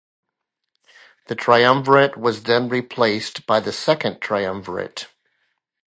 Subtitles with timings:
[1.27, 5.05] The triumvirate was then replaced by the Second Triumvirate.